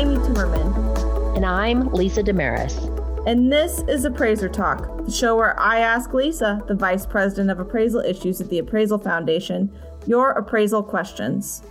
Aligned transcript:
Amy 0.00 0.16
Timmerman. 0.16 1.36
And 1.36 1.44
I'm 1.44 1.92
Lisa 1.92 2.22
Desmarais. 2.22 3.26
And 3.26 3.52
this 3.52 3.80
is 3.86 4.06
Appraiser 4.06 4.48
Talk, 4.48 5.04
the 5.04 5.12
show 5.12 5.36
where 5.36 5.60
I 5.60 5.80
ask 5.80 6.14
Lisa, 6.14 6.64
the 6.66 6.74
Vice 6.74 7.04
President 7.04 7.50
of 7.50 7.60
Appraisal 7.60 8.00
Issues 8.00 8.40
at 8.40 8.48
the 8.48 8.60
Appraisal 8.60 8.96
Foundation, 8.96 9.70
your 10.06 10.30
appraisal 10.30 10.82
questions. 10.82 11.62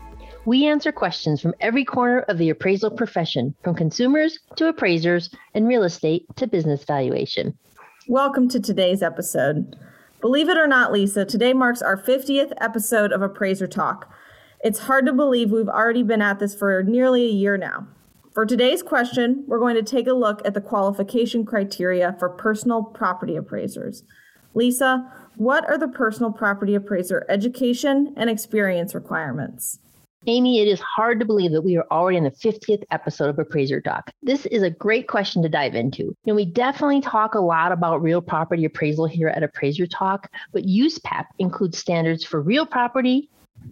We 0.46 0.68
answer 0.68 0.92
questions 0.92 1.42
from 1.42 1.56
every 1.60 1.84
corner 1.84 2.20
of 2.28 2.38
the 2.38 2.52
appraisal 2.52 2.92
profession, 2.92 3.56
from 3.64 3.74
consumers 3.74 4.38
to 4.58 4.68
appraisers 4.68 5.32
and 5.56 5.68
real 5.68 5.82
estate 5.82 6.28
to 6.36 6.46
business 6.46 6.84
valuation. 6.84 7.58
Welcome 8.08 8.48
to 8.50 8.60
today's 8.60 9.02
episode. 9.02 9.76
Believe 10.22 10.50
it 10.50 10.58
or 10.58 10.68
not, 10.68 10.92
Lisa, 10.92 11.26
today 11.26 11.54
marks 11.54 11.82
our 11.82 11.98
50th 11.98 12.54
episode 12.62 13.12
of 13.12 13.24
Appraiser 13.24 13.66
Talk. 13.66 14.14
It's 14.64 14.82
hard 14.82 15.08
to 15.08 15.14
believe 15.14 15.50
we've 15.50 15.68
already 15.68 16.04
been 16.04 16.22
at 16.22 16.38
this 16.38 16.54
for 16.54 16.84
nearly 16.84 17.24
a 17.24 17.32
year 17.32 17.58
now. 17.58 17.88
For 18.34 18.46
today's 18.46 18.84
question, 18.84 19.44
we're 19.48 19.60
going 19.60 19.76
to 19.76 19.84
take 19.84 20.06
a 20.06 20.14
look 20.14 20.42
at 20.46 20.54
the 20.54 20.62
qualification 20.62 21.46
criteria 21.46 22.16
for 22.20 22.30
personal 22.30 22.84
property 22.84 23.36
appraisers. 23.36 24.04
Lisa, 24.54 25.12
what 25.36 25.68
are 25.68 25.80
the 25.80 25.88
personal 25.88 26.32
property 26.32 26.76
appraiser 26.76 27.26
education 27.28 28.14
and 28.16 28.30
experience 28.30 28.94
requirements? 28.94 29.80
Amy, 30.28 30.60
it 30.60 30.68
is 30.68 30.80
hard 30.82 31.20
to 31.20 31.26
believe 31.26 31.52
that 31.54 31.62
we 31.62 31.78
are 31.78 31.88
already 31.90 32.18
in 32.18 32.24
the 32.24 32.32
50th 32.32 32.84
episode 32.92 33.30
of 33.30 33.40
Appraiser 33.40 33.82
Talk. 33.82 34.12
This 34.22 34.46
is 34.48 34.62
a 34.62 34.70
great 34.70 35.08
question 35.08 35.42
to 35.42 35.50
dive 35.50 35.74
into. 35.74 36.14
Know, 36.26 36.36
we 36.36 36.46
definitely 36.46 37.02
talk 37.02 37.34
a 37.34 37.40
lot 37.40 37.72
about 37.72 38.04
real 38.04 38.22
property 38.22 38.66
appraisal 38.66 39.08
here 39.08 39.30
at 39.30 39.44
Appraiser 39.44 39.88
Talk, 39.88 40.30
but 40.52 40.66
USPAP 40.66 41.26
includes 41.40 41.80
standards 41.80 42.26
for 42.26 42.42
real 42.42 42.66
property, 42.66 43.30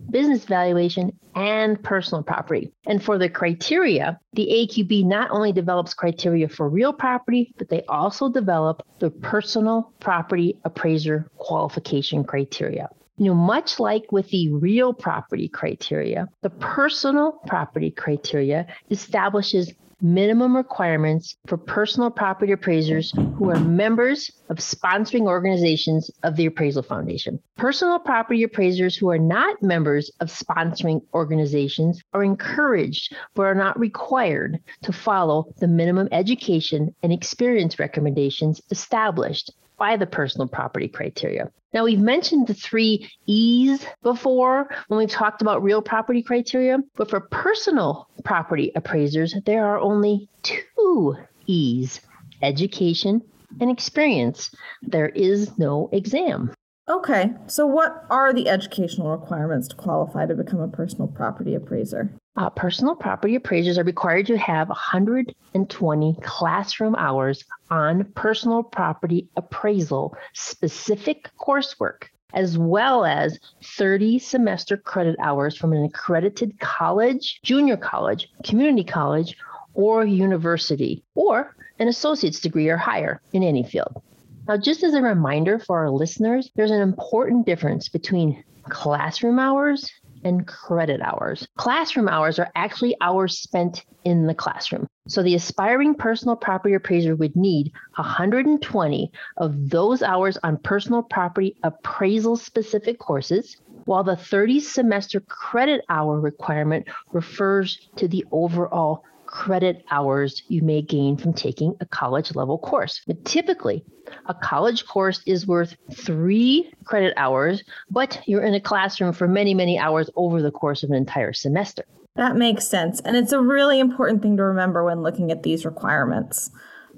business 0.10 0.46
valuation, 0.46 1.12
and 1.36 1.82
personal 1.84 2.24
property. 2.24 2.72
And 2.86 3.04
for 3.04 3.18
the 3.18 3.30
criteria, 3.30 4.20
the 4.34 4.48
AQB 4.48 5.06
not 5.06 5.32
only 5.32 5.52
develops 5.52 5.94
criteria 5.94 6.50
for 6.50 6.68
real 6.68 6.94
property, 6.94 7.54
but 7.58 7.70
they 7.70 7.84
also 7.84 8.30
develop 8.30 8.84
the 9.00 9.10
personal 9.10 9.94
property 10.00 10.60
appraiser 10.64 11.30
qualification 11.38 12.24
criteria. 12.24 12.90
You 13.18 13.26
know, 13.26 13.36
much 13.36 13.80
like 13.80 14.12
with 14.12 14.30
the 14.30 14.50
real 14.50 14.94
property 14.94 15.48
criteria, 15.48 16.28
the 16.42 16.52
personal 16.52 17.34
property 17.48 17.90
criteria 17.90 18.68
establishes 18.92 19.74
minimum 20.02 20.56
requirements 20.56 21.36
for 21.48 21.58
personal 21.58 22.12
property 22.12 22.52
appraisers 22.52 23.12
who 23.38 23.50
are 23.50 23.60
members 23.60 24.32
of 24.50 24.58
sponsoring 24.58 25.24
organizations 25.24 26.12
of 26.24 26.36
the 26.36 26.46
Appraisal 26.46 26.84
Foundation. 26.84 27.40
Personal 27.56 28.00
property 28.00 28.44
appraisers 28.44 28.96
who 28.96 29.10
are 29.10 29.18
not 29.18 29.62
members 29.62 30.12
of 30.20 30.30
sponsoring 30.30 31.02
organizations 31.14 32.02
are 32.14 32.24
encouraged 32.24 33.16
but 33.34 33.44
are 33.44 33.56
not 33.56 33.80
required 33.80 34.60
to 34.84 34.94
follow 34.94 35.52
the 35.60 35.68
minimum 35.68 36.08
education 36.12 36.94
and 37.02 37.12
experience 37.12 37.80
recommendations 37.80 38.62
established 38.70 39.52
by 39.78 39.98
the 39.98 40.08
personal 40.08 40.48
property 40.48 40.88
criteria. 40.88 41.52
Now, 41.74 41.84
we've 41.84 42.00
mentioned 42.00 42.48
the 42.48 42.54
three 42.54 43.10
E's 43.26 43.86
before 44.02 44.70
when 44.88 44.98
we've 44.98 45.10
talked 45.10 45.42
about 45.42 45.64
real 45.64 45.82
property 45.82 46.24
criteria, 46.24 46.80
but 46.96 47.10
for 47.10 47.20
personal 47.20 48.08
property 48.24 48.72
appraisers, 48.76 49.36
there 49.46 49.66
are 49.66 49.80
only 49.80 50.30
two 50.44 51.16
E's 51.46 52.02
education 52.42 53.22
and 53.60 53.70
experience. 53.70 54.50
There 54.82 55.10
is 55.10 55.58
no 55.58 55.90
exam. 55.92 56.54
Okay, 56.90 57.34
so 57.48 57.68
what 57.68 58.06
are 58.10 58.32
the 58.32 58.48
educational 58.48 59.12
requirements 59.12 59.68
to 59.68 59.76
qualify 59.76 60.26
to 60.26 60.36
become 60.36 60.62
a 60.62 60.70
personal 60.70 61.08
property 61.08 61.54
appraiser? 61.54 62.14
Uh, 62.38 62.52
personal 62.52 62.96
property 62.96 63.34
appraisers 63.34 63.80
are 63.80 63.84
required 63.84 64.28
to 64.28 64.38
have 64.38 64.70
120 64.70 66.18
classroom 66.22 66.96
hours 66.96 67.44
on 67.72 68.04
personal 68.14 68.62
property 68.62 69.28
appraisal 69.38 70.16
specific 70.34 71.32
coursework, 71.40 72.04
as 72.36 72.56
well 72.56 73.06
as 73.06 73.40
30 73.64 74.20
semester 74.20 74.78
credit 74.78 75.16
hours 75.20 75.58
from 75.58 75.74
an 75.74 75.84
accredited 75.84 76.60
college, 76.60 77.40
junior 77.42 77.76
college, 77.76 78.30
community 78.44 78.84
college, 78.84 79.36
or 79.74 80.06
university, 80.06 81.04
or 81.16 81.56
an 81.80 81.88
associate's 81.88 82.40
degree 82.40 82.70
or 82.70 82.78
higher 82.78 83.20
in 83.34 83.42
any 83.42 83.64
field. 83.64 84.00
Now, 84.48 84.58
just 84.58 84.84
as 84.84 84.94
a 84.94 85.02
reminder 85.02 85.58
for 85.58 85.80
our 85.80 85.90
listeners, 85.90 86.52
there's 86.56 86.72
an 86.72 86.82
important 86.82 87.48
difference 87.48 87.90
between 87.90 88.44
classroom 88.70 89.40
hours 89.40 89.92
and 90.28 90.46
credit 90.46 91.02
hours. 91.02 91.48
Classroom 91.58 92.10
hours 92.10 92.38
are 92.38 92.52
actually 92.56 92.96
hours 93.02 93.40
spent 93.40 93.86
in 94.04 94.28
the 94.28 94.36
classroom. 94.36 94.86
So 95.08 95.24
the 95.24 95.36
aspiring 95.36 95.96
personal 95.96 96.36
property 96.36 96.76
appraiser 96.76 97.16
would 97.16 97.36
need 97.36 97.72
120 97.96 99.12
of 99.38 99.70
those 99.70 100.04
hours 100.04 100.38
on 100.44 100.58
personal 100.58 101.02
property 101.02 101.56
appraisal 101.64 102.36
specific 102.36 103.00
courses, 103.00 103.56
while 103.86 104.04
the 104.04 104.18
30 104.18 104.60
semester 104.60 105.22
credit 105.22 105.86
hour 105.90 106.20
requirement 106.20 106.88
refers 107.14 107.90
to 107.96 108.10
the 108.10 108.26
overall 108.32 109.04
credit 109.28 109.86
hours 109.92 110.42
you 110.48 110.62
may 110.64 110.82
gain 110.82 111.18
from 111.18 111.34
taking 111.34 111.76
a 111.80 111.86
college 111.86 112.34
level 112.36 112.58
course. 112.58 113.02
But 113.06 113.24
typically, 113.26 113.84
a 114.26 114.34
college 114.34 114.86
course 114.88 115.22
is 115.26 115.46
worth 115.46 115.76
three 115.94 116.72
credit 116.86 117.14
hours, 117.18 117.64
but 117.92 118.20
you're 118.26 118.44
in 118.44 118.54
a 118.54 118.60
classroom 118.60 119.14
for 119.14 119.28
many, 119.28 119.54
many 119.54 119.78
hours 119.78 120.10
over 120.16 120.42
the 120.42 120.52
course 120.52 120.82
of 120.84 120.90
an 120.90 120.96
entire 120.96 121.34
semester. 121.34 121.86
That 122.16 122.36
makes 122.36 122.68
sense. 122.68 123.00
And 123.02 123.16
it's 123.16 123.32
a 123.32 123.42
really 123.42 123.80
important 123.80 124.24
thing 124.24 124.38
to 124.38 124.44
remember 124.44 124.84
when 124.84 125.04
looking 125.04 125.32
at 125.32 125.44
these 125.44 125.66
requirements. 125.66 126.50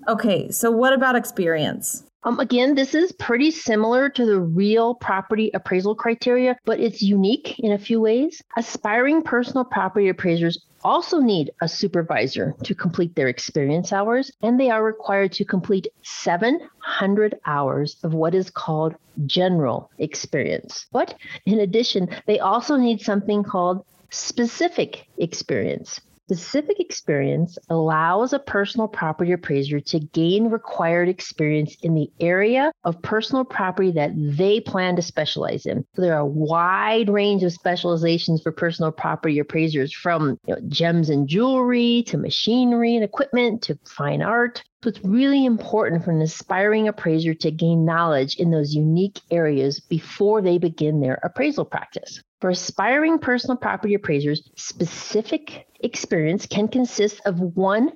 Okay, 0.07 0.50
so 0.50 0.72
what 0.72 0.94
about 0.94 1.16
experience? 1.16 2.08
Um, 2.24 2.40
again, 2.40 2.75
this 2.75 2.96
is 2.96 3.13
pretty 3.13 3.50
similar 3.50 4.09
to 4.09 4.25
the 4.25 4.40
real 4.40 4.94
property 4.94 5.52
appraisal 5.53 5.96
criteria, 5.96 6.57
but 6.66 6.80
it's 6.80 7.02
unique 7.02 7.57
in 7.59 7.72
a 7.72 7.78
few 7.78 8.02
ways. 8.02 8.41
Aspiring 8.57 9.22
personal 9.22 9.63
property 9.63 10.09
appraisers 10.09 10.59
also 10.84 11.19
need 11.19 11.52
a 11.62 11.68
supervisor 11.68 12.56
to 12.63 12.75
complete 12.75 13.16
their 13.16 13.30
experience 13.30 13.94
hours, 13.94 14.31
and 14.41 14.59
they 14.59 14.69
are 14.69 14.84
required 14.84 15.31
to 15.34 15.46
complete 15.46 15.88
700 16.03 17.40
hours 17.46 17.97
of 18.03 18.13
what 18.13 18.36
is 18.36 18.50
called 18.50 18.96
general 19.25 19.90
experience. 19.97 20.88
But 20.91 21.16
in 21.46 21.59
addition, 21.59 22.09
they 22.28 22.40
also 22.40 22.75
need 22.75 23.01
something 23.01 23.44
called 23.44 23.86
specific 24.09 25.07
experience. 25.18 26.01
Specific 26.29 26.79
experience 26.79 27.57
allows 27.72 28.34
a 28.34 28.40
personal 28.40 28.88
property 28.88 29.31
appraiser 29.31 29.79
to 29.79 30.00
gain 30.00 30.51
required 30.51 31.09
experience 31.09 31.75
in 31.81 31.95
the 31.95 32.07
area 32.19 32.72
of 32.84 33.01
personal 33.01 33.44
property 33.44 33.90
that 33.94 34.12
they 34.16 34.59
plan 34.62 34.95
to 34.95 35.01
specialize 35.01 35.66
in. 35.66 35.84
So 35.95 36.03
there 36.03 36.13
are 36.13 36.19
a 36.19 36.25
wide 36.28 37.09
range 37.09 37.41
of 37.41 37.51
specializations 37.51 38.44
for 38.44 38.51
personal 38.51 38.91
property 38.91 39.39
appraisers 39.39 39.91
from 39.91 40.38
you 40.45 40.53
know, 40.53 40.62
gems 40.68 41.09
and 41.09 41.28
jewelry 41.28 42.03
to 42.06 42.18
machinery 42.19 42.94
and 42.94 43.03
equipment 43.03 43.63
to 43.63 43.79
fine 43.85 44.22
art. 44.22 44.63
So 44.84 44.89
it's 44.89 45.03
really 45.03 45.45
important 45.45 46.06
for 46.06 46.12
an 46.12 46.22
aspiring 46.22 46.88
appraiser 46.88 47.34
to 47.34 47.50
gain 47.50 47.85
knowledge 47.85 48.35
in 48.35 48.51
those 48.51 48.75
unique 48.75 49.19
areas 49.31 49.79
before 49.79 50.44
they 50.44 50.59
begin 50.59 51.01
their 51.01 51.19
appraisal 51.23 51.66
practice. 51.66 52.22
For 52.39 52.51
aspiring 52.51 53.18
personal 53.18 53.57
property 53.57 53.95
appraisers, 53.95 54.47
specific 54.56 55.66
experience 55.81 56.45
can 56.45 56.67
consist 56.67 57.22
of 57.25 57.40
one 57.40 57.91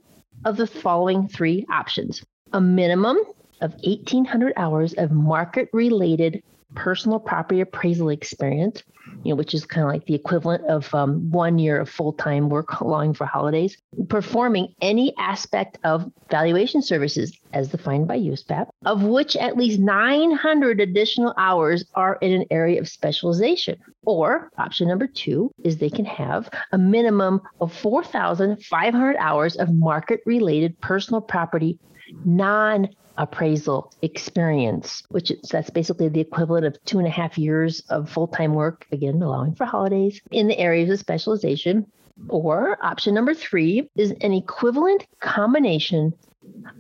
of 0.45 0.57
the 0.57 0.67
following 0.67 1.27
three 1.27 1.65
options. 1.71 2.23
A 2.53 2.61
minimum 2.61 3.17
of 3.61 3.73
1,800 3.83 4.53
hours 4.57 4.93
of 4.93 5.11
market 5.11 5.69
related 5.73 6.43
personal 6.75 7.19
property 7.19 7.61
appraisal 7.61 8.09
experience, 8.09 8.83
you 9.23 9.31
know, 9.31 9.35
which 9.35 9.53
is 9.53 9.65
kind 9.65 9.85
of 9.85 9.91
like 9.91 10.05
the 10.05 10.15
equivalent 10.15 10.65
of 10.65 10.93
um, 10.93 11.29
one 11.31 11.59
year 11.59 11.79
of 11.79 11.89
full-time 11.89 12.49
work 12.49 12.79
allowing 12.81 13.13
for 13.13 13.25
holidays, 13.25 13.77
performing 14.09 14.73
any 14.81 15.13
aspect 15.17 15.77
of 15.83 16.11
valuation 16.29 16.81
services 16.81 17.37
as 17.53 17.69
defined 17.69 18.07
by 18.07 18.17
USPAP, 18.17 18.67
of 18.85 19.03
which 19.03 19.35
at 19.35 19.57
least 19.57 19.79
900 19.79 20.79
additional 20.79 21.33
hours 21.37 21.85
are 21.95 22.17
in 22.21 22.33
an 22.33 22.45
area 22.51 22.79
of 22.79 22.87
specialization. 22.87 23.77
Or 24.05 24.49
option 24.57 24.87
number 24.87 25.07
two 25.07 25.51
is 25.63 25.77
they 25.77 25.89
can 25.89 26.05
have 26.05 26.49
a 26.71 26.77
minimum 26.77 27.41
of 27.61 27.73
4,500 27.73 29.15
hours 29.17 29.55
of 29.55 29.73
market-related 29.73 30.79
personal 30.81 31.21
property 31.21 31.79
non 32.25 32.89
appraisal 33.17 33.93
experience, 34.01 35.03
which 35.09 35.31
is 35.31 35.49
that's 35.49 35.69
basically 35.69 36.09
the 36.09 36.19
equivalent 36.19 36.65
of 36.65 36.83
two 36.85 36.97
and 36.97 37.07
a 37.07 37.11
half 37.11 37.37
years 37.37 37.81
of 37.89 38.09
full 38.09 38.27
time 38.27 38.53
work, 38.53 38.85
again, 38.93 39.21
allowing 39.21 39.55
for 39.55 39.65
holidays 39.65 40.21
in 40.31 40.47
the 40.47 40.57
areas 40.57 40.89
of 40.89 40.99
specialization. 40.99 41.85
Or 42.29 42.77
option 42.85 43.13
number 43.13 43.33
three 43.33 43.89
is 43.95 44.11
an 44.21 44.33
equivalent 44.33 45.07
combination 45.19 46.13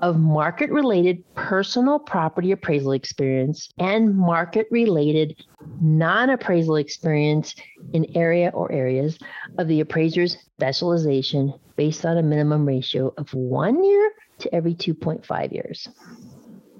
of 0.01 0.19
market 0.19 0.69
related 0.69 1.23
personal 1.35 1.97
property 1.97 2.51
appraisal 2.51 2.91
experience 2.91 3.69
and 3.79 4.15
market 4.15 4.67
related 4.71 5.35
non 5.81 6.29
appraisal 6.29 6.75
experience 6.75 7.55
in 7.93 8.05
area 8.15 8.51
or 8.53 8.71
areas 8.71 9.17
of 9.57 9.67
the 9.67 9.79
appraiser's 9.79 10.37
specialization 10.55 11.53
based 11.75 12.05
on 12.05 12.17
a 12.17 12.23
minimum 12.23 12.65
ratio 12.65 13.13
of 13.17 13.33
one 13.33 13.83
year 13.83 14.11
to 14.39 14.53
every 14.53 14.75
2.5 14.75 15.51
years. 15.51 15.89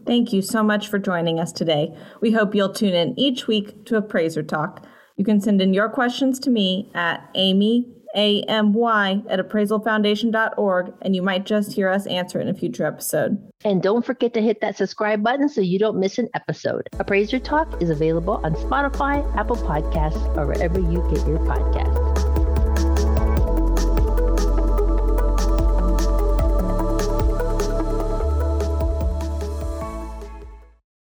Thank 0.06 0.34
you 0.34 0.42
so 0.42 0.64
much 0.64 0.90
for 0.90 1.00
joining 1.00 1.40
us 1.40 1.52
today. 1.52 1.96
We 2.20 2.32
hope 2.32 2.54
you'll 2.54 2.74
tune 2.74 2.94
in 2.94 3.18
each 3.18 3.48
week 3.48 3.86
to 3.86 3.96
Appraiser 3.96 4.44
Talk. 4.44 4.86
You 5.24 5.26
can 5.26 5.40
send 5.40 5.62
in 5.62 5.74
your 5.74 5.88
questions 5.88 6.38
to 6.40 6.50
me 6.50 6.92
at 6.96 7.30
amy, 7.36 7.88
A-M-Y, 8.14 9.24
at 9.30 9.40
appraisalfoundation.org, 9.40 10.94
and 11.02 11.16
you 11.16 11.22
might 11.22 11.46
just 11.46 11.72
hear 11.72 11.88
us 11.88 12.06
answer 12.08 12.42
it 12.42 12.42
in 12.42 12.50
a 12.50 12.54
future 12.54 12.86
episode. 12.86 13.42
And 13.64 13.82
don't 13.82 14.06
forget 14.06 14.34
to 14.34 14.42
hit 14.42 14.60
that 14.60 14.76
subscribe 14.76 15.24
button 15.24 15.48
so 15.48 15.62
you 15.62 15.80
don't 15.80 15.98
miss 15.98 16.18
an 16.18 16.28
episode. 16.34 16.90
Appraiser 17.00 17.40
Talk 17.40 17.82
is 17.82 17.90
available 17.90 18.42
on 18.44 18.54
Spotify, 18.56 19.24
Apple 19.38 19.56
Podcasts, 19.56 20.36
or 20.36 20.46
wherever 20.46 20.78
you 20.78 21.00
get 21.10 21.26
your 21.26 21.40
podcasts. 21.40 22.03